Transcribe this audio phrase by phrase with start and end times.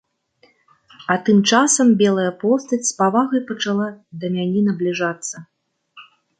[1.11, 3.87] А тым часам белая постаць з павагай пачала
[4.25, 5.35] да мяне набліжацца.